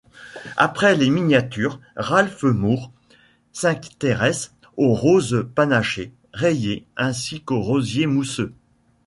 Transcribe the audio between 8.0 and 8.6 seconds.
mousseux.